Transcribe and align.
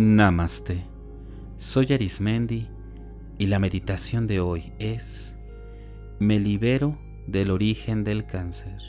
Namaste. 0.00 0.84
Soy 1.56 1.92
Arismendi 1.92 2.68
y 3.36 3.48
la 3.48 3.58
meditación 3.58 4.28
de 4.28 4.38
hoy 4.38 4.72
es 4.78 5.36
Me 6.20 6.38
libero 6.38 6.96
del 7.26 7.50
origen 7.50 8.04
del 8.04 8.24
cáncer. 8.24 8.80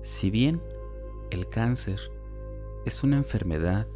Si 0.00 0.30
bien 0.30 0.62
el 1.30 1.50
cáncer 1.50 2.00
es 2.86 3.04
una 3.04 3.18
enfermedad 3.18 3.86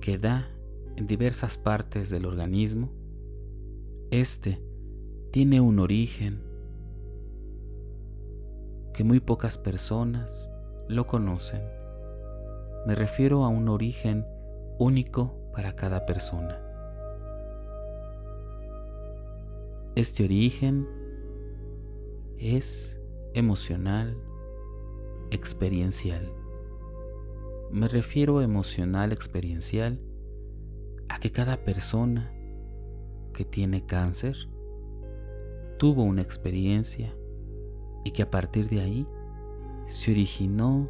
que 0.00 0.18
da 0.18 0.48
en 0.94 1.08
diversas 1.08 1.56
partes 1.56 2.08
del 2.08 2.24
organismo, 2.24 2.92
este 4.12 4.62
tiene 5.32 5.60
un 5.60 5.80
origen 5.80 6.44
que 8.94 9.02
muy 9.02 9.18
pocas 9.18 9.58
personas 9.58 10.48
lo 10.86 11.08
conocen. 11.08 11.62
Me 12.86 12.94
refiero 12.94 13.42
a 13.44 13.48
un 13.48 13.68
origen 13.68 14.24
único 14.80 15.36
para 15.52 15.76
cada 15.76 16.06
persona. 16.06 16.58
Este 19.94 20.24
origen 20.24 20.88
es 22.38 22.98
emocional, 23.34 24.16
experiencial. 25.30 26.32
Me 27.70 27.88
refiero 27.88 28.40
emocional, 28.40 29.12
experiencial, 29.12 30.00
a 31.10 31.18
que 31.18 31.30
cada 31.30 31.62
persona 31.62 32.32
que 33.34 33.44
tiene 33.44 33.84
cáncer 33.84 34.34
tuvo 35.78 36.04
una 36.04 36.22
experiencia 36.22 37.14
y 38.02 38.12
que 38.12 38.22
a 38.22 38.30
partir 38.30 38.70
de 38.70 38.80
ahí 38.80 39.06
se 39.84 40.12
originó 40.12 40.88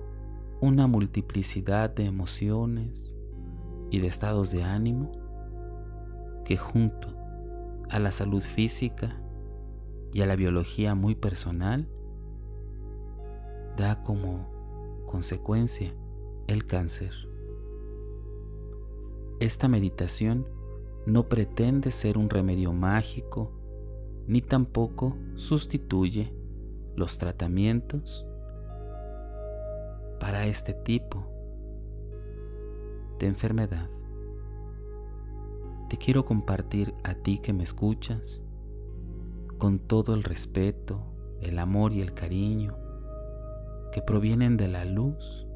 una 0.60 0.86
multiplicidad 0.86 1.90
de 1.90 2.04
emociones 2.04 3.16
y 3.90 4.00
de 4.00 4.06
estados 4.06 4.50
de 4.52 4.62
ánimo 4.62 5.12
que 6.44 6.56
junto 6.56 7.08
a 7.88 7.98
la 7.98 8.12
salud 8.12 8.42
física 8.42 9.20
y 10.12 10.22
a 10.22 10.26
la 10.26 10.36
biología 10.36 10.94
muy 10.94 11.14
personal 11.14 11.88
da 13.76 14.02
como 14.02 15.04
consecuencia 15.06 15.94
el 16.46 16.64
cáncer. 16.64 17.12
Esta 19.40 19.68
meditación 19.68 20.46
no 21.06 21.28
pretende 21.28 21.90
ser 21.90 22.18
un 22.18 22.28
remedio 22.28 22.72
mágico 22.72 23.52
ni 24.26 24.42
tampoco 24.42 25.16
sustituye 25.34 26.32
los 26.94 27.18
tratamientos 27.18 28.26
para 30.20 30.46
este 30.46 30.74
tipo 30.74 31.29
de 33.20 33.26
enfermedad. 33.26 33.88
Te 35.88 35.96
quiero 35.96 36.24
compartir 36.24 36.94
a 37.04 37.14
ti 37.14 37.38
que 37.38 37.52
me 37.52 37.62
escuchas 37.62 38.42
con 39.58 39.78
todo 39.78 40.14
el 40.14 40.24
respeto, 40.24 41.02
el 41.40 41.58
amor 41.58 41.92
y 41.92 42.00
el 42.00 42.14
cariño 42.14 42.76
que 43.92 44.02
provienen 44.02 44.56
de 44.56 44.68
la 44.68 44.84
luz 44.84 45.46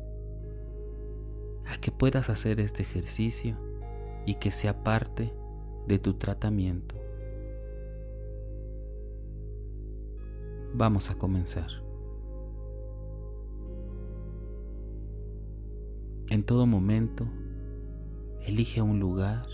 a 1.67 1.79
que 1.81 1.91
puedas 1.91 2.31
hacer 2.31 2.61
este 2.61 2.83
ejercicio 2.83 3.56
y 4.27 4.34
que 4.34 4.51
sea 4.51 4.84
parte 4.84 5.33
de 5.87 5.99
tu 5.99 6.15
tratamiento. 6.15 6.97
Vamos 10.75 11.11
a 11.11 11.15
comenzar. 11.15 11.71
En 16.28 16.43
todo 16.43 16.67
momento, 16.67 17.27
elige 18.45 18.83
un 18.83 19.00
lugar 19.00 19.47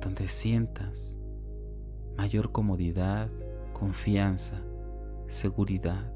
donde 0.00 0.26
sientas 0.26 1.16
mayor 2.16 2.50
comodidad, 2.50 3.30
confianza, 3.72 4.60
seguridad. 5.28 6.12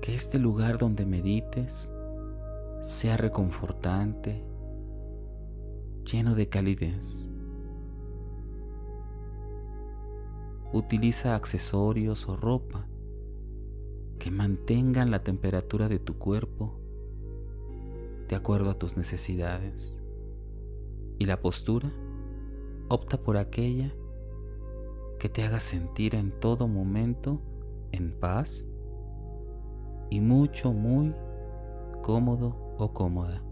Que 0.00 0.14
este 0.14 0.38
lugar 0.38 0.78
donde 0.78 1.06
medites 1.06 1.92
sea 2.82 3.16
reconfortante, 3.16 4.44
lleno 6.04 6.34
de 6.36 6.48
calidez. 6.48 7.28
Utiliza 10.72 11.34
accesorios 11.34 12.28
o 12.28 12.36
ropa 12.36 12.86
que 14.20 14.30
mantengan 14.30 15.10
la 15.10 15.24
temperatura 15.24 15.88
de 15.88 15.98
tu 15.98 16.16
cuerpo 16.16 16.79
de 18.30 18.36
acuerdo 18.36 18.70
a 18.70 18.78
tus 18.78 18.96
necesidades. 18.96 20.00
Y 21.18 21.26
la 21.26 21.42
postura, 21.42 21.92
opta 22.88 23.20
por 23.20 23.36
aquella 23.36 23.92
que 25.18 25.28
te 25.28 25.42
haga 25.42 25.58
sentir 25.58 26.14
en 26.14 26.30
todo 26.38 26.68
momento 26.68 27.42
en 27.90 28.12
paz 28.12 28.66
y 30.10 30.20
mucho, 30.20 30.72
muy 30.72 31.12
cómodo 32.02 32.76
o 32.78 32.92
cómoda. 32.94 33.42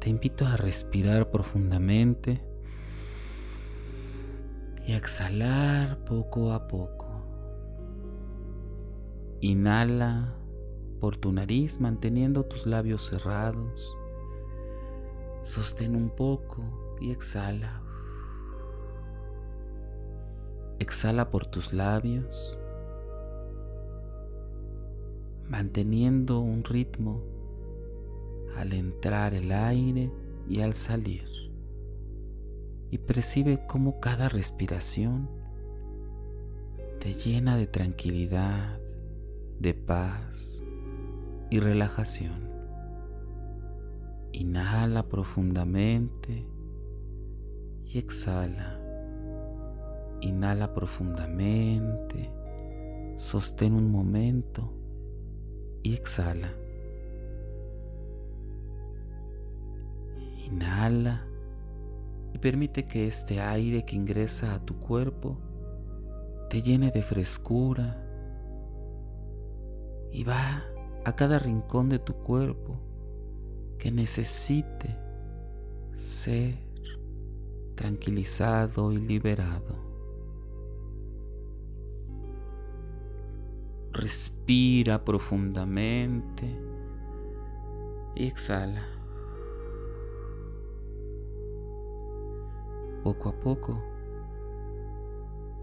Te 0.00 0.08
invito 0.08 0.46
a 0.46 0.56
respirar 0.56 1.30
profundamente 1.30 2.42
y 4.86 4.92
a 4.92 4.96
exhalar 4.96 5.98
poco 6.04 6.52
a 6.52 6.66
poco. 6.68 7.06
Inhala 9.40 10.34
por 11.04 11.18
tu 11.18 11.32
nariz 11.32 11.82
manteniendo 11.82 12.46
tus 12.46 12.66
labios 12.66 13.02
cerrados. 13.10 13.94
Sostén 15.42 15.96
un 15.96 16.08
poco 16.08 16.62
y 16.98 17.10
exhala. 17.10 17.82
Exhala 20.78 21.30
por 21.30 21.44
tus 21.44 21.74
labios, 21.74 22.58
manteniendo 25.46 26.40
un 26.40 26.64
ritmo 26.64 27.22
al 28.56 28.72
entrar 28.72 29.34
el 29.34 29.52
aire 29.52 30.10
y 30.48 30.62
al 30.62 30.72
salir 30.72 31.28
y 32.90 32.96
percibe 32.96 33.66
cómo 33.66 34.00
cada 34.00 34.30
respiración 34.30 35.28
te 36.98 37.12
llena 37.12 37.58
de 37.58 37.66
tranquilidad, 37.66 38.80
de 39.60 39.74
paz 39.74 40.63
y 41.54 41.60
relajación. 41.60 42.50
Inhala 44.32 45.08
profundamente 45.08 46.44
y 47.84 47.96
exhala. 47.96 48.80
Inhala 50.20 50.74
profundamente, 50.74 52.28
sostén 53.14 53.74
un 53.74 53.88
momento 53.88 54.74
y 55.84 55.94
exhala. 55.94 56.52
Inhala 60.46 61.24
y 62.32 62.38
permite 62.38 62.88
que 62.88 63.06
este 63.06 63.40
aire 63.40 63.84
que 63.84 63.94
ingresa 63.94 64.56
a 64.56 64.64
tu 64.64 64.80
cuerpo 64.80 65.38
te 66.50 66.62
llene 66.62 66.90
de 66.90 67.02
frescura 67.02 68.04
y 70.10 70.24
va 70.24 70.73
a 71.04 71.14
cada 71.14 71.38
rincón 71.38 71.88
de 71.88 71.98
tu 71.98 72.14
cuerpo 72.14 72.80
que 73.78 73.90
necesite 73.90 74.96
ser 75.92 76.56
tranquilizado 77.74 78.92
y 78.92 78.98
liberado. 78.98 79.82
Respira 83.92 85.04
profundamente 85.04 86.58
y 88.16 88.26
exhala. 88.26 88.94
poco 93.04 93.28
a 93.28 93.38
poco, 93.38 93.82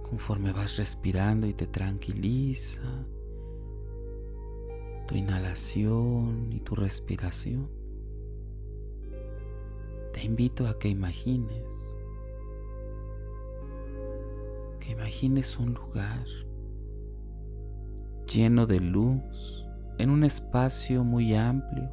conforme 0.04 0.52
vas 0.54 0.78
respirando 0.78 1.48
y 1.48 1.56
te 1.56 1.66
tranquiliza 1.66 2.84
tu 5.12 5.18
inhalación 5.18 6.54
y 6.54 6.62
tu 6.62 6.74
respiración, 6.74 7.70
te 10.14 10.24
invito 10.24 10.68
a 10.68 10.80
que 10.80 10.88
imagines, 10.88 11.98
que 14.80 14.92
imagines 14.92 15.60
un 15.60 15.74
lugar 15.74 16.26
lleno 18.26 18.66
de 18.66 18.80
luz 18.80 19.66
en 19.98 20.12
un 20.12 20.24
espacio 20.24 21.04
muy 21.04 21.36
amplio 21.36 21.92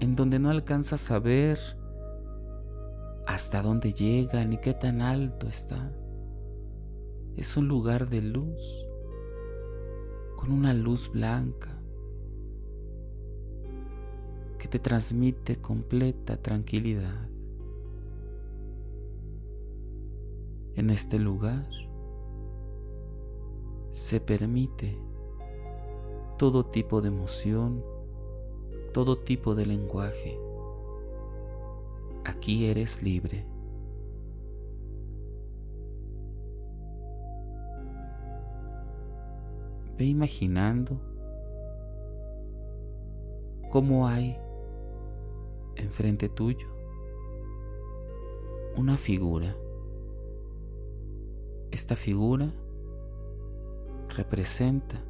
en 0.00 0.16
donde 0.16 0.40
no 0.40 0.50
alcanzas 0.50 1.12
a 1.12 1.20
ver 1.20 1.60
hasta 3.28 3.62
dónde 3.62 3.92
llega 3.92 4.44
ni 4.44 4.58
qué 4.58 4.74
tan 4.74 5.00
alto 5.00 5.46
está. 5.46 5.92
Es 7.36 7.56
un 7.56 7.68
lugar 7.68 8.10
de 8.10 8.20
luz, 8.20 8.88
con 10.34 10.50
una 10.50 10.74
luz 10.74 11.08
blanca 11.12 11.79
que 14.60 14.68
te 14.68 14.78
transmite 14.78 15.56
completa 15.56 16.36
tranquilidad. 16.36 17.26
En 20.74 20.90
este 20.90 21.18
lugar 21.18 21.66
se 23.88 24.20
permite 24.20 24.98
todo 26.36 26.66
tipo 26.66 27.00
de 27.00 27.08
emoción, 27.08 27.82
todo 28.92 29.18
tipo 29.18 29.54
de 29.54 29.64
lenguaje. 29.64 30.38
Aquí 32.26 32.66
eres 32.66 33.02
libre. 33.02 33.46
Ve 39.96 40.04
imaginando 40.04 41.00
cómo 43.70 44.06
hay 44.06 44.36
enfrente 45.82 46.28
tuyo 46.28 46.80
una 48.76 48.96
figura. 48.96 49.56
Esta 51.70 51.96
figura 51.96 52.52
representa 54.16 55.04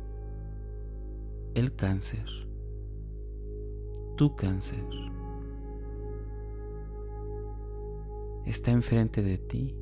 el 1.55 1.75
cáncer, 1.75 2.27
tu 4.17 4.35
cáncer. 4.35 4.85
Está 8.47 8.71
enfrente 8.71 9.23
de 9.23 9.39
ti. 9.39 9.77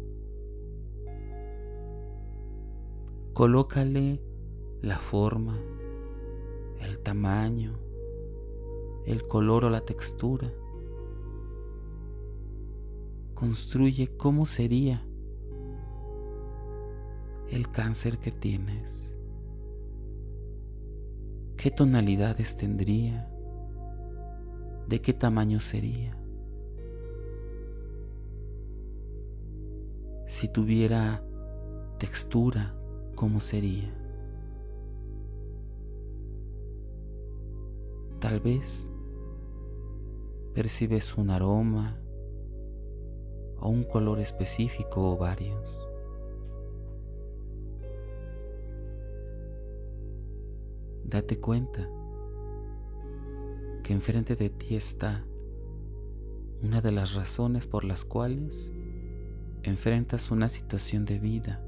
Colócale 3.32 4.20
la 4.82 4.99
forma, 4.99 5.58
el 6.81 6.99
tamaño, 7.00 7.79
el 9.06 9.23
color 9.23 9.64
o 9.64 9.70
la 9.70 9.81
textura. 9.81 10.52
Construye 13.38 14.17
cómo 14.17 14.46
sería 14.46 15.06
el 17.49 17.70
cáncer 17.70 18.19
que 18.19 18.32
tienes. 18.32 19.14
¿Qué 21.56 21.70
tonalidades 21.70 22.56
tendría? 22.56 23.31
¿De 24.88 25.00
qué 25.00 25.12
tamaño 25.12 25.61
sería? 25.61 26.19
Si 30.26 30.49
tuviera 30.49 31.25
textura, 32.00 32.76
¿cómo 33.14 33.38
sería? 33.38 33.94
Tal 38.19 38.41
vez 38.41 38.91
percibes 40.55 41.17
un 41.17 41.31
aroma 41.31 42.02
o 43.60 43.69
un 43.69 43.84
color 43.84 44.20
específico 44.20 45.12
o 45.12 45.16
varios. 45.16 45.78
Date 51.05 51.40
cuenta 51.40 51.88
que 53.82 53.93
enfrente 53.94 54.37
de 54.37 54.50
ti 54.50 54.76
está 54.76 55.25
una 56.62 56.81
de 56.81 56.93
las 56.93 57.14
razones 57.14 57.66
por 57.66 57.84
las 57.84 58.05
cuales 58.05 58.75
enfrentas 59.62 60.31
una 60.31 60.49
situación 60.49 61.05
de 61.05 61.19
vida 61.19 61.62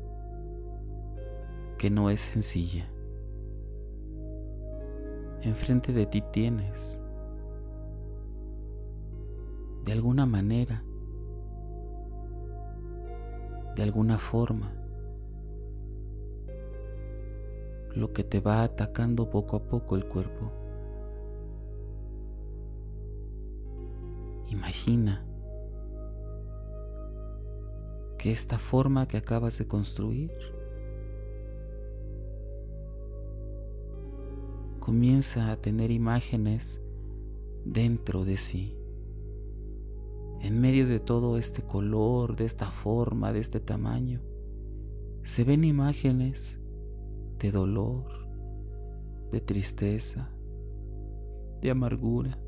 que 1.79 1.89
no 1.89 2.11
es 2.11 2.21
sencilla. 2.21 2.91
Enfrente 5.43 5.95
de 5.95 6.05
ti 6.05 6.23
tienes, 6.31 7.01
de 9.87 9.93
alguna 9.93 10.27
manera, 10.27 10.85
de 13.81 13.85
alguna 13.85 14.19
forma, 14.19 14.75
lo 17.95 18.13
que 18.13 18.23
te 18.23 18.39
va 18.39 18.63
atacando 18.63 19.31
poco 19.31 19.57
a 19.57 19.65
poco 19.65 19.97
el 19.97 20.05
cuerpo. 20.07 20.53
Imagina 24.49 25.25
que 28.19 28.31
esta 28.33 28.59
forma 28.59 29.09
que 29.09 29.17
acabas 29.17 29.57
de 29.57 29.67
construir 29.67 30.31
comienza 34.79 35.53
a 35.53 35.57
tener 35.57 35.91
imágenes 35.91 36.83
dentro 37.65 38.27
de 38.27 38.37
sí. 38.37 38.80
En 40.41 40.59
medio 40.59 40.89
de 40.89 41.01
todo 41.01 41.37
este 41.37 41.63
color, 41.63 42.35
de 42.35 42.47
esta 42.47 42.71
forma, 42.71 43.31
de 43.33 43.41
este 43.41 43.61
tamaño, 43.61 44.23
se 45.23 45.45
ven 45.45 45.65
imágenes 45.65 46.59
de 47.39 47.53
dolor, 47.53 48.07
de 49.31 49.41
tristeza, 49.43 50.31
de 51.61 51.71
amargura. 51.71 52.39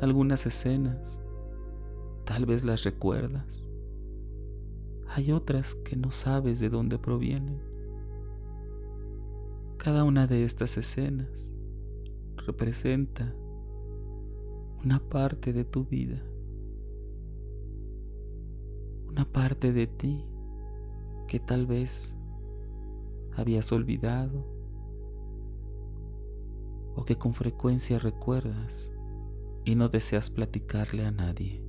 Algunas 0.00 0.46
escenas 0.46 1.20
tal 2.24 2.44
vez 2.44 2.64
las 2.64 2.82
recuerdas. 2.82 3.68
Hay 5.14 5.30
otras 5.30 5.76
que 5.76 5.96
no 5.96 6.10
sabes 6.10 6.58
de 6.58 6.70
dónde 6.70 6.98
provienen. 6.98 7.60
Cada 9.76 10.02
una 10.02 10.26
de 10.26 10.42
estas 10.42 10.76
escenas 10.76 11.52
representa 12.46 13.32
una 14.84 14.98
parte 14.98 15.52
de 15.52 15.64
tu 15.64 15.84
vida, 15.84 16.20
una 19.06 19.24
parte 19.24 19.72
de 19.72 19.86
ti 19.86 20.26
que 21.28 21.38
tal 21.38 21.66
vez 21.66 22.18
habías 23.36 23.70
olvidado 23.70 24.44
o 26.96 27.04
que 27.04 27.16
con 27.16 27.32
frecuencia 27.32 28.00
recuerdas 28.00 28.92
y 29.64 29.76
no 29.76 29.88
deseas 29.88 30.30
platicarle 30.30 31.04
a 31.04 31.12
nadie. 31.12 31.64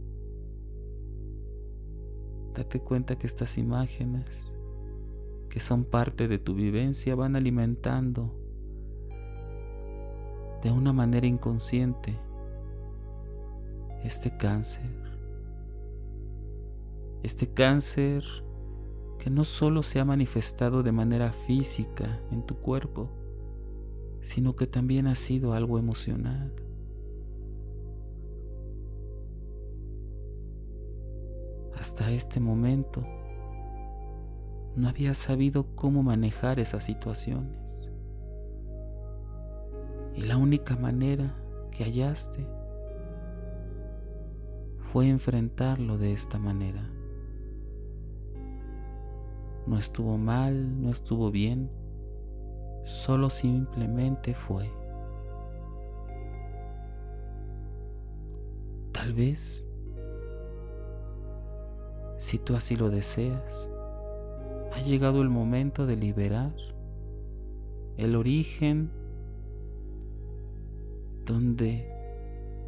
Date 2.55 2.79
cuenta 2.79 3.15
que 3.17 3.27
estas 3.27 3.59
imágenes, 3.59 4.57
que 5.49 5.59
son 5.59 5.85
parte 5.85 6.27
de 6.27 6.39
tu 6.39 6.55
vivencia, 6.55 7.13
van 7.13 7.35
alimentando 7.35 8.33
de 10.63 10.71
una 10.71 10.93
manera 10.93 11.27
inconsciente 11.27 12.17
este 14.03 14.35
cáncer. 14.35 14.89
Este 17.23 17.47
cáncer 17.53 18.23
que 19.17 19.29
no 19.29 19.45
solo 19.45 19.83
se 19.83 19.99
ha 19.99 20.05
manifestado 20.05 20.83
de 20.83 20.91
manera 20.91 21.31
física 21.31 22.19
en 22.31 22.45
tu 22.45 22.55
cuerpo, 22.55 23.09
sino 24.19 24.55
que 24.55 24.67
también 24.67 25.07
ha 25.07 25.15
sido 25.15 25.53
algo 25.53 25.79
emocional. 25.79 26.53
Hasta 31.77 32.11
este 32.11 32.39
momento 32.39 33.05
no 34.75 34.87
había 34.89 35.13
sabido 35.13 35.75
cómo 35.75 36.03
manejar 36.03 36.59
esas 36.59 36.83
situaciones. 36.83 37.89
Y 40.15 40.21
la 40.21 40.37
única 40.37 40.75
manera 40.75 41.35
que 41.71 41.83
hallaste 41.83 42.45
fue 44.93 45.09
enfrentarlo 45.09 45.97
de 45.97 46.13
esta 46.13 46.39
manera 46.39 46.89
no 49.65 49.77
estuvo 49.77 50.17
mal, 50.17 50.81
no 50.81 50.89
estuvo 50.89 51.31
bien, 51.31 51.69
solo 52.83 53.29
simplemente 53.29 54.33
fue. 54.33 54.69
Tal 58.91 59.13
vez, 59.13 59.67
si 62.17 62.37
tú 62.39 62.55
así 62.55 62.75
lo 62.75 62.89
deseas, 62.89 63.69
ha 64.73 64.81
llegado 64.81 65.21
el 65.21 65.29
momento 65.29 65.85
de 65.85 65.95
liberar 65.95 66.53
el 67.97 68.15
origen 68.15 68.91
donde 71.25 71.89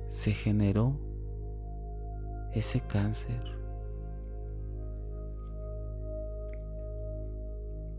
se 0.08 0.32
generó 0.32 0.98
ese 2.56 2.82
cáncer. 2.82 3.40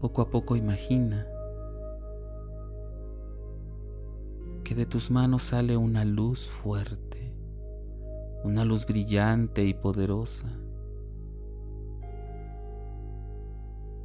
Poco 0.00 0.22
a 0.22 0.30
poco 0.30 0.56
imagina 0.56 1.26
que 4.64 4.74
de 4.74 4.86
tus 4.86 5.10
manos 5.10 5.44
sale 5.44 5.76
una 5.76 6.04
luz 6.04 6.48
fuerte, 6.48 7.32
una 8.42 8.64
luz 8.64 8.84
brillante 8.86 9.64
y 9.64 9.74
poderosa. 9.74 10.48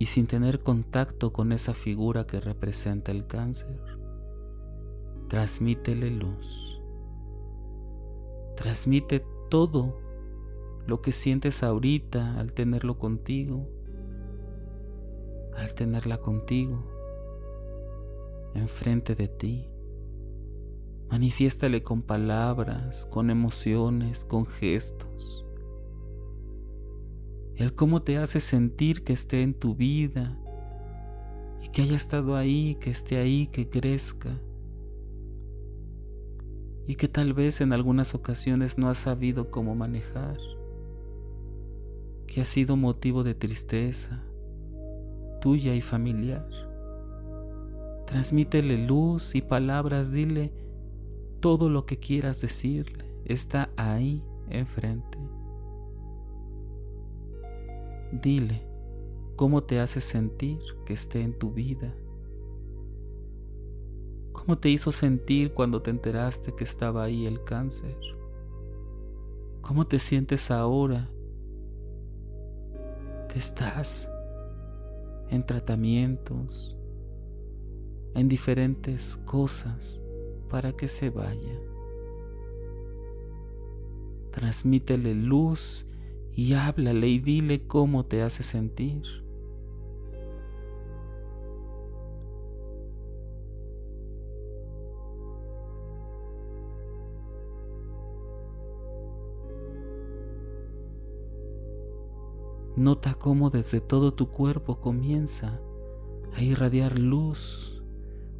y 0.01 0.07
sin 0.07 0.25
tener 0.25 0.63
contacto 0.63 1.31
con 1.31 1.51
esa 1.51 1.75
figura 1.75 2.25
que 2.25 2.39
representa 2.39 3.11
el 3.11 3.27
cáncer, 3.27 3.79
transmítele 5.27 6.09
luz. 6.09 6.81
Transmite 8.55 9.23
todo 9.51 9.99
lo 10.87 11.01
que 11.01 11.11
sientes 11.11 11.63
ahorita 11.63 12.39
al 12.39 12.53
tenerlo 12.53 12.97
contigo, 12.97 13.67
al 15.55 15.73
tenerla 15.75 16.17
contigo, 16.19 16.85
enfrente 18.55 19.15
de 19.15 19.27
ti. 19.27 19.67
Manifiéstale 21.09 21.83
con 21.83 22.03
palabras, 22.03 23.05
con 23.05 23.29
emociones, 23.29 24.23
con 24.23 24.45
gestos 24.45 25.41
el 27.61 27.75
cómo 27.75 28.01
te 28.01 28.17
hace 28.17 28.39
sentir 28.39 29.03
que 29.03 29.13
esté 29.13 29.43
en 29.43 29.53
tu 29.53 29.75
vida 29.75 30.37
y 31.61 31.69
que 31.69 31.83
haya 31.83 31.95
estado 31.95 32.35
ahí, 32.35 32.75
que 32.79 32.89
esté 32.89 33.17
ahí, 33.17 33.47
que 33.47 33.69
crezca. 33.69 34.41
Y 36.87 36.95
que 36.95 37.07
tal 37.07 37.33
vez 37.33 37.61
en 37.61 37.73
algunas 37.73 38.15
ocasiones 38.15 38.77
no 38.77 38.89
has 38.89 38.97
sabido 38.97 39.51
cómo 39.51 39.75
manejar, 39.75 40.37
que 42.31 42.39
ha 42.39 42.45
sido 42.45 42.77
motivo 42.77 43.23
de 43.25 43.35
tristeza 43.35 44.23
tuya 45.41 45.75
y 45.75 45.81
familiar. 45.81 46.47
Transmítele 48.07 48.87
luz 48.87 49.35
y 49.35 49.41
palabras, 49.41 50.13
dile 50.13 50.53
todo 51.41 51.69
lo 51.69 51.85
que 51.85 51.97
quieras 51.97 52.39
decirle, 52.39 53.03
está 53.25 53.69
ahí 53.75 54.23
enfrente. 54.49 55.17
Dile 58.13 58.65
cómo 59.35 59.63
te 59.63 59.81
hace 59.81 59.99
sentir 59.99 60.59
que 60.85 60.93
esté 60.93 61.23
en 61.23 61.37
tu 61.37 61.51
vida. 61.51 61.93
¿Cómo 64.31 64.57
te 64.57 64.69
hizo 64.69 64.93
sentir 64.93 65.53
cuando 65.53 65.81
te 65.81 65.89
enteraste 65.89 66.55
que 66.55 66.63
estaba 66.63 67.03
ahí 67.03 67.25
el 67.25 67.43
cáncer? 67.43 67.97
¿Cómo 69.61 69.85
te 69.85 69.99
sientes 69.99 70.49
ahora 70.49 71.11
que 73.31 73.39
estás 73.39 74.11
en 75.29 75.45
tratamientos, 75.45 76.77
en 78.13 78.27
diferentes 78.27 79.15
cosas 79.25 80.01
para 80.49 80.73
que 80.73 80.89
se 80.89 81.09
vaya? 81.09 81.59
Transmítele 84.31 85.15
luz 85.15 85.87
y 86.33 86.53
háblale 86.53 87.07
y 87.07 87.19
dile 87.19 87.67
cómo 87.67 88.05
te 88.05 88.21
hace 88.21 88.43
sentir. 88.43 89.03
Nota 102.77 103.15
cómo 103.15 103.49
desde 103.49 103.81
todo 103.81 104.13
tu 104.13 104.29
cuerpo 104.29 104.79
comienza 104.79 105.59
a 106.33 106.41
irradiar 106.41 106.97
luz, 106.97 107.83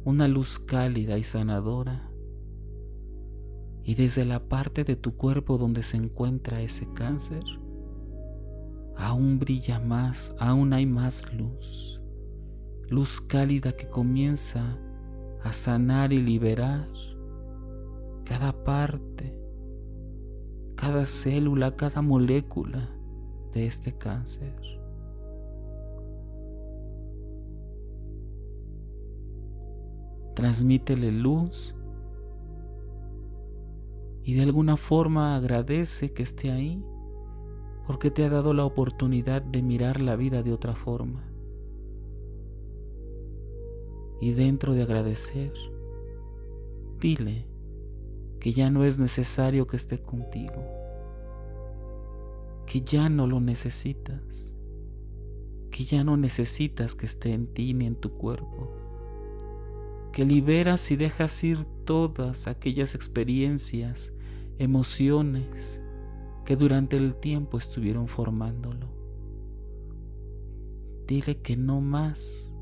una 0.04 0.26
luz 0.26 0.58
cálida 0.58 1.18
y 1.18 1.22
sanadora. 1.22 2.10
Y 3.84 3.94
desde 3.94 4.24
la 4.24 4.48
parte 4.48 4.84
de 4.84 4.96
tu 4.96 5.18
cuerpo 5.18 5.58
donde 5.58 5.82
se 5.82 5.98
encuentra 5.98 6.62
ese 6.62 6.90
cáncer, 6.94 7.44
aún 8.96 9.38
brilla 9.38 9.80
más, 9.80 10.34
aún 10.38 10.72
hay 10.72 10.86
más 10.86 11.30
luz, 11.34 12.00
luz 12.88 13.20
cálida 13.20 13.72
que 13.72 13.90
comienza 13.90 14.78
a 15.42 15.52
sanar 15.52 16.14
y 16.14 16.22
liberar 16.22 16.88
cada 18.24 18.64
parte, 18.64 19.38
cada 20.74 21.04
célula, 21.04 21.76
cada 21.76 22.00
molécula 22.00 23.01
de 23.52 23.66
este 23.66 23.92
cáncer. 23.92 24.54
Transmítele 30.34 31.12
luz 31.12 31.74
y 34.24 34.34
de 34.34 34.42
alguna 34.42 34.76
forma 34.76 35.36
agradece 35.36 36.12
que 36.12 36.22
esté 36.22 36.50
ahí 36.50 36.82
porque 37.86 38.10
te 38.10 38.24
ha 38.24 38.30
dado 38.30 38.54
la 38.54 38.64
oportunidad 38.64 39.42
de 39.42 39.62
mirar 39.62 40.00
la 40.00 40.16
vida 40.16 40.42
de 40.42 40.52
otra 40.52 40.74
forma. 40.74 41.28
Y 44.20 44.32
dentro 44.32 44.72
de 44.72 44.82
agradecer, 44.82 45.52
dile 47.00 47.46
que 48.38 48.52
ya 48.52 48.70
no 48.70 48.84
es 48.84 48.98
necesario 48.98 49.66
que 49.66 49.76
esté 49.76 50.00
contigo, 50.00 50.64
que 52.66 52.80
ya 52.80 53.08
no 53.08 53.26
lo 53.26 53.40
necesitas, 53.40 54.56
que 55.70 55.84
ya 55.84 56.04
no 56.04 56.16
necesitas 56.16 56.94
que 56.94 57.06
esté 57.06 57.32
en 57.32 57.52
ti 57.52 57.74
ni 57.74 57.86
en 57.86 57.96
tu 57.96 58.12
cuerpo, 58.12 58.74
que 60.12 60.24
liberas 60.24 60.90
y 60.90 60.96
dejas 60.96 61.42
ir 61.42 61.64
todas 61.84 62.46
aquellas 62.46 62.94
experiencias, 62.94 64.14
emociones, 64.58 65.82
que 66.44 66.56
durante 66.56 66.96
el 66.96 67.16
tiempo 67.16 67.58
estuvieron 67.58 68.08
formándolo. 68.08 68.88
Dile 71.06 71.40
que 71.40 71.56
no 71.56 71.80
más, 71.80 72.56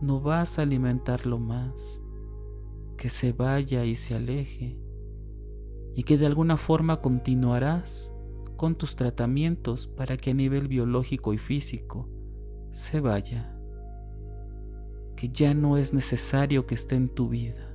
no 0.00 0.20
vas 0.20 0.58
a 0.58 0.62
alimentarlo 0.62 1.38
más, 1.38 2.02
que 2.96 3.08
se 3.08 3.32
vaya 3.32 3.84
y 3.84 3.94
se 3.94 4.14
aleje 4.14 4.78
y 5.94 6.04
que 6.04 6.16
de 6.16 6.26
alguna 6.26 6.56
forma 6.56 7.00
continuarás 7.00 8.11
con 8.56 8.76
tus 8.76 8.96
tratamientos 8.96 9.86
para 9.86 10.16
que 10.16 10.30
a 10.30 10.34
nivel 10.34 10.68
biológico 10.68 11.32
y 11.32 11.38
físico 11.38 12.08
se 12.70 13.00
vaya, 13.00 13.56
que 15.16 15.28
ya 15.28 15.54
no 15.54 15.76
es 15.76 15.92
necesario 15.94 16.66
que 16.66 16.74
esté 16.74 16.94
en 16.96 17.08
tu 17.08 17.28
vida. 17.28 17.74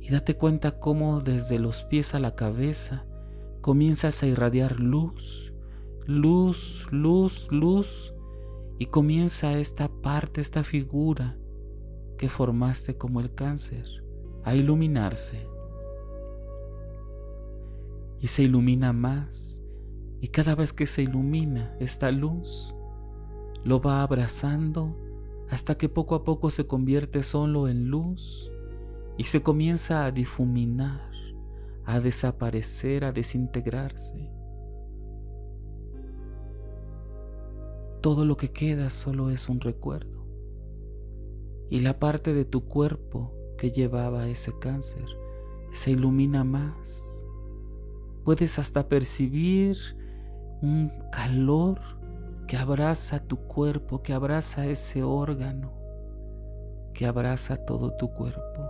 Y 0.00 0.10
date 0.10 0.36
cuenta 0.36 0.78
cómo 0.80 1.20
desde 1.20 1.58
los 1.58 1.84
pies 1.84 2.14
a 2.14 2.18
la 2.18 2.34
cabeza 2.34 3.06
comienzas 3.60 4.22
a 4.22 4.26
irradiar 4.26 4.80
luz, 4.80 5.54
luz, 6.06 6.86
luz, 6.90 7.48
luz, 7.52 8.12
y 8.78 8.86
comienza 8.86 9.58
esta 9.58 9.88
parte, 9.88 10.40
esta 10.40 10.64
figura 10.64 11.38
que 12.18 12.28
formaste 12.28 12.96
como 12.96 13.20
el 13.20 13.32
cáncer, 13.32 13.86
a 14.42 14.56
iluminarse. 14.56 15.51
Y 18.22 18.28
se 18.28 18.44
ilumina 18.44 18.94
más, 18.94 19.60
y 20.22 20.28
cada 20.28 20.54
vez 20.54 20.72
que 20.72 20.86
se 20.86 21.02
ilumina 21.02 21.76
esta 21.78 22.10
luz, 22.10 22.74
lo 23.64 23.82
va 23.82 24.02
abrazando 24.02 24.96
hasta 25.50 25.76
que 25.76 25.90
poco 25.90 26.14
a 26.14 26.24
poco 26.24 26.48
se 26.48 26.66
convierte 26.66 27.22
solo 27.22 27.68
en 27.68 27.90
luz 27.90 28.50
y 29.18 29.24
se 29.24 29.42
comienza 29.42 30.06
a 30.06 30.10
difuminar 30.10 31.12
a 31.84 32.00
desaparecer, 32.00 33.04
a 33.04 33.12
desintegrarse. 33.12 34.30
Todo 38.00 38.24
lo 38.24 38.36
que 38.36 38.52
queda 38.52 38.90
solo 38.90 39.30
es 39.30 39.48
un 39.48 39.60
recuerdo. 39.60 40.26
Y 41.70 41.80
la 41.80 41.98
parte 41.98 42.34
de 42.34 42.44
tu 42.44 42.66
cuerpo 42.66 43.32
que 43.56 43.70
llevaba 43.70 44.28
ese 44.28 44.52
cáncer 44.58 45.06
se 45.70 45.92
ilumina 45.92 46.44
más. 46.44 47.08
Puedes 48.24 48.58
hasta 48.58 48.88
percibir 48.88 49.76
un 50.60 50.92
calor 51.10 51.80
que 52.46 52.56
abraza 52.56 53.18
tu 53.18 53.36
cuerpo, 53.36 54.02
que 54.02 54.12
abraza 54.12 54.66
ese 54.66 55.02
órgano, 55.02 55.72
que 56.94 57.06
abraza 57.06 57.56
todo 57.64 57.96
tu 57.96 58.12
cuerpo. 58.12 58.68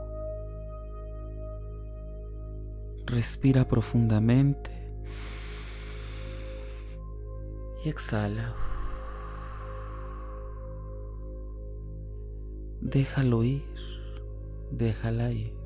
Respira 3.07 3.67
profundamente 3.69 4.71
y 7.85 7.89
exhala. 7.89 8.55
Déjalo 12.81 13.45
ir, 13.45 13.63
déjala 14.71 15.31
ir. 15.31 15.62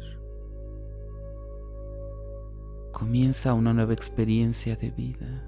Comienza 2.97 3.53
una 3.53 3.75
nueva 3.75 3.93
experiencia 3.93 4.75
de 4.75 4.91
vida. 4.91 5.45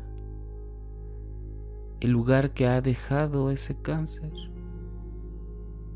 El 2.01 2.11
lugar 2.11 2.53
que 2.53 2.67
ha 2.67 2.83
dejado 2.83 3.51
ese 3.51 3.81
cáncer 3.81 4.33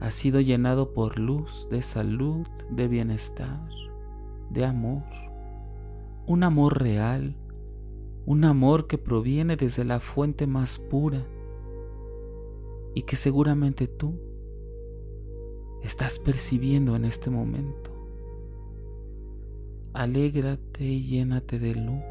ha 0.01 0.11
sido 0.11 0.41
llenado 0.41 0.95
por 0.95 1.19
luz 1.19 1.69
de 1.71 1.83
salud, 1.83 2.47
de 2.71 2.89
bienestar, 2.89 3.69
de 4.49 4.65
amor 4.65 5.03
un 6.27 6.45
amor 6.45 6.81
real, 6.81 7.37
un 8.25 8.45
amor 8.45 8.87
que 8.87 8.97
proviene 8.97 9.57
desde 9.57 9.85
la 9.85 10.01
fuente 10.01 10.47
más 10.47 10.79
pura, 10.79 11.27
y 12.95 13.03
que 13.03 13.17
seguramente 13.17 13.89
tú 13.89 14.19
estás 15.83 16.19
percibiendo 16.19 16.97
en 16.97 17.05
este 17.05 17.29
momento. 17.29 17.92
Alégrate 19.95 20.85
y 20.85 21.03
llénate 21.03 21.59
de 21.59 21.75
luz. 21.75 22.03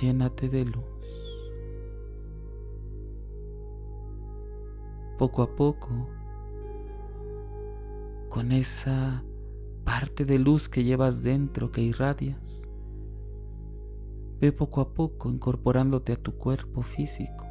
Llénate 0.00 0.48
de 0.48 0.64
luz. 0.64 0.84
Poco 5.18 5.42
a 5.42 5.56
poco, 5.56 6.08
con 8.28 8.52
esa 8.52 9.24
parte 9.84 10.24
de 10.24 10.38
luz 10.38 10.68
que 10.68 10.84
llevas 10.84 11.24
dentro, 11.24 11.72
que 11.72 11.80
irradias, 11.80 12.68
ve 14.40 14.52
poco 14.52 14.80
a 14.80 14.94
poco 14.94 15.30
incorporándote 15.30 16.12
a 16.12 16.22
tu 16.22 16.36
cuerpo 16.36 16.82
físico. 16.82 17.46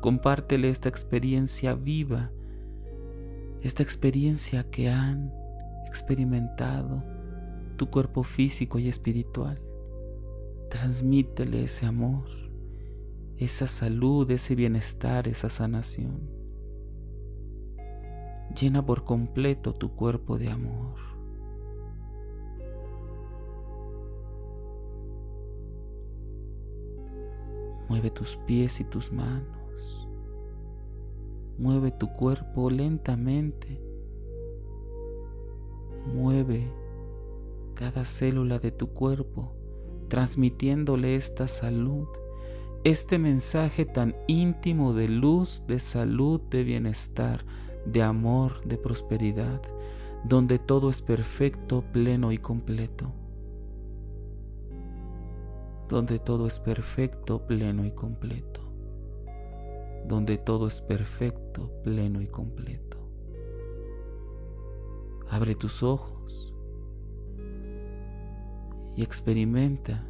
Compártele 0.00 0.68
esta 0.68 0.88
experiencia 0.88 1.74
viva, 1.74 2.30
esta 3.64 3.82
experiencia 3.82 4.70
que 4.70 4.90
han 4.90 5.32
experimentado 5.86 7.02
tu 7.78 7.88
cuerpo 7.88 8.22
físico 8.22 8.78
y 8.78 8.88
espiritual. 8.88 9.58
Transmítele 10.68 11.64
ese 11.64 11.86
amor, 11.86 12.26
esa 13.38 13.66
salud, 13.66 14.30
ese 14.30 14.54
bienestar, 14.54 15.28
esa 15.28 15.48
sanación. 15.48 16.28
Llena 18.54 18.84
por 18.84 19.04
completo 19.04 19.72
tu 19.72 19.94
cuerpo 19.94 20.36
de 20.36 20.50
amor. 20.50 20.96
Mueve 27.88 28.10
tus 28.10 28.36
pies 28.46 28.78
y 28.80 28.84
tus 28.84 29.10
manos. 29.10 29.63
Mueve 31.58 31.90
tu 31.90 32.12
cuerpo 32.12 32.70
lentamente. 32.70 33.80
Mueve 36.14 36.70
cada 37.74 38.04
célula 38.04 38.58
de 38.58 38.70
tu 38.70 38.88
cuerpo, 38.88 39.54
transmitiéndole 40.08 41.16
esta 41.16 41.48
salud, 41.48 42.06
este 42.84 43.18
mensaje 43.18 43.84
tan 43.84 44.14
íntimo 44.26 44.92
de 44.92 45.08
luz, 45.08 45.64
de 45.66 45.80
salud, 45.80 46.40
de 46.50 46.62
bienestar, 46.64 47.44
de 47.86 48.02
amor, 48.02 48.64
de 48.64 48.76
prosperidad, 48.76 49.62
donde 50.24 50.58
todo 50.58 50.90
es 50.90 51.02
perfecto, 51.02 51.82
pleno 51.92 52.32
y 52.32 52.38
completo 52.38 53.12
donde 55.88 56.18
todo 56.18 56.46
es 56.46 56.60
perfecto, 56.60 57.46
pleno 57.46 57.84
y 57.84 57.90
completo, 57.90 58.60
donde 60.14 60.38
todo 60.38 60.68
es 60.68 60.80
perfecto, 60.80 61.70
pleno 61.82 62.22
y 62.22 62.28
completo. 62.28 62.98
Abre 65.28 65.56
tus 65.56 65.82
ojos 65.82 66.54
y 68.96 69.02
experimenta 69.02 70.06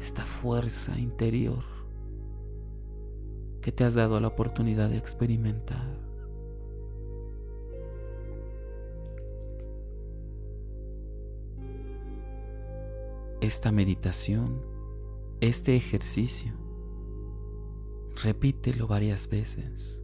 esta 0.00 0.22
fuerza 0.22 0.98
interior 0.98 1.62
que 3.60 3.70
te 3.70 3.84
has 3.84 3.94
dado 3.94 4.18
la 4.18 4.28
oportunidad 4.28 4.90
de 4.90 4.96
experimentar. 4.96 6.02
esta 13.40 13.72
meditación, 13.72 14.62
este 15.40 15.74
ejercicio. 15.74 16.61
Repítelo 18.22 18.86
varias 18.86 19.28
veces. 19.28 20.02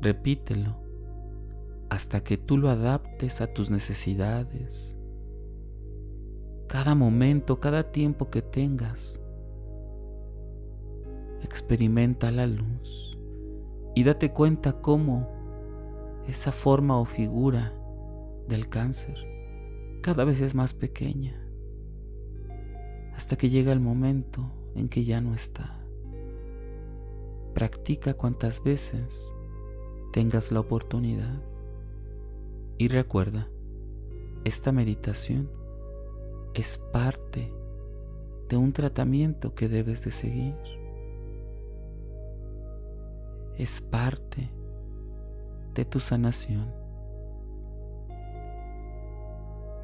Repítelo 0.00 0.80
hasta 1.90 2.22
que 2.22 2.38
tú 2.38 2.56
lo 2.56 2.70
adaptes 2.70 3.40
a 3.40 3.52
tus 3.52 3.70
necesidades. 3.70 4.96
Cada 6.68 6.94
momento, 6.94 7.58
cada 7.58 7.90
tiempo 7.90 8.30
que 8.30 8.42
tengas, 8.42 9.20
experimenta 11.42 12.30
la 12.30 12.46
luz 12.46 13.18
y 13.94 14.04
date 14.04 14.32
cuenta 14.32 14.80
cómo 14.80 15.28
esa 16.28 16.52
forma 16.52 16.98
o 16.98 17.04
figura 17.04 17.74
del 18.48 18.68
cáncer 18.68 19.16
cada 20.02 20.24
vez 20.24 20.40
es 20.40 20.54
más 20.54 20.74
pequeña 20.74 21.40
hasta 23.14 23.36
que 23.36 23.50
llega 23.50 23.72
el 23.72 23.80
momento 23.80 24.50
en 24.74 24.88
que 24.88 25.04
ya 25.04 25.20
no 25.20 25.34
está. 25.34 25.79
Practica 27.54 28.14
cuantas 28.14 28.62
veces 28.62 29.34
tengas 30.12 30.52
la 30.52 30.60
oportunidad. 30.60 31.42
Y 32.78 32.88
recuerda, 32.88 33.48
esta 34.44 34.72
meditación 34.72 35.50
es 36.54 36.78
parte 36.78 37.52
de 38.48 38.56
un 38.56 38.72
tratamiento 38.72 39.54
que 39.54 39.68
debes 39.68 40.04
de 40.04 40.10
seguir. 40.10 40.56
Es 43.56 43.80
parte 43.80 44.50
de 45.74 45.84
tu 45.84 46.00
sanación. 46.00 46.72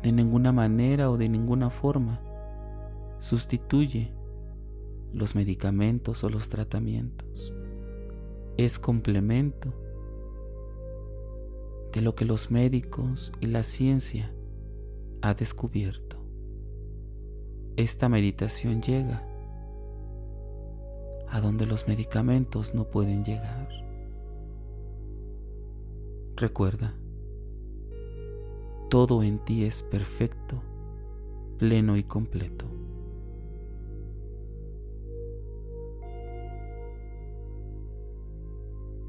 De 0.02 0.12
ninguna 0.12 0.52
manera 0.52 1.10
o 1.10 1.16
de 1.16 1.28
ninguna 1.28 1.70
forma 1.70 2.20
sustituye 3.18 4.12
los 5.12 5.34
medicamentos 5.34 6.22
o 6.24 6.30
los 6.30 6.48
tratamientos. 6.48 7.55
Es 8.56 8.78
complemento 8.78 9.74
de 11.92 12.00
lo 12.00 12.14
que 12.14 12.24
los 12.24 12.50
médicos 12.50 13.32
y 13.40 13.46
la 13.46 13.62
ciencia 13.62 14.32
ha 15.20 15.34
descubierto. 15.34 16.16
Esta 17.76 18.08
meditación 18.08 18.80
llega 18.80 19.22
a 21.28 21.40
donde 21.40 21.66
los 21.66 21.86
medicamentos 21.86 22.74
no 22.74 22.84
pueden 22.84 23.24
llegar. 23.24 23.68
Recuerda, 26.36 26.94
todo 28.88 29.22
en 29.22 29.38
ti 29.44 29.64
es 29.64 29.82
perfecto, 29.82 30.62
pleno 31.58 31.96
y 31.96 32.04
completo. 32.04 32.75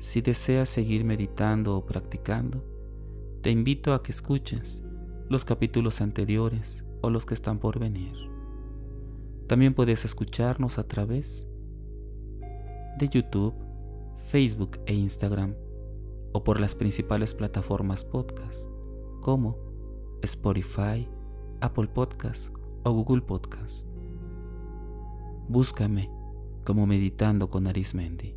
Si 0.08 0.22
deseas 0.22 0.70
seguir 0.70 1.04
meditando 1.04 1.76
o 1.76 1.86
practicando, 1.86 2.64
te 3.42 3.52
invito 3.52 3.94
a 3.94 4.02
que 4.02 4.14
escuches 4.14 4.82
los 5.28 5.44
capítulos 5.44 6.00
anteriores 6.00 6.86
o 7.02 7.10
los 7.10 7.26
que 7.26 7.34
están 7.34 7.60
por 7.60 7.78
venir. 7.78 8.14
También 9.48 9.74
puedes 9.74 10.06
escucharnos 10.06 10.80
a 10.80 10.88
través 10.88 11.50
de 12.98 13.10
YouTube, 13.10 13.54
Facebook 14.30 14.80
e 14.86 14.94
Instagram 14.94 15.56
o 16.32 16.42
por 16.42 16.62
las 16.62 16.74
principales 16.74 17.34
plataformas 17.34 18.06
podcast 18.06 18.72
como 19.20 19.58
Spotify, 20.22 21.06
Apple 21.60 21.90
Podcast 21.90 22.56
o 22.86 22.94
Google 22.94 23.24
Podcast. 23.24 23.90
Búscame 25.50 26.10
como 26.64 26.88
Meditando 26.88 27.50
con 27.50 27.68
Arismendi. 27.68 28.37